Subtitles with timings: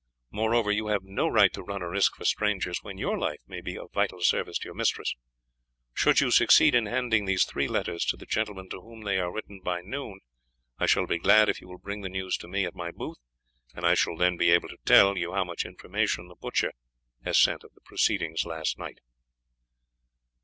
[0.31, 3.61] Moreover, you have no right to run a risk for strangers when your life may
[3.61, 5.13] be of vital service to your mistress.
[5.93, 9.31] Should you succeed in handing these three letters to the gentlemen to whom they are
[9.31, 10.21] written by noon,
[10.79, 13.19] I shall be glad if you will bring the news to me at my booth,
[13.75, 16.73] and I shall then be able to tell, you how much information the butcher
[17.23, 19.01] has sent of the proceedings last night."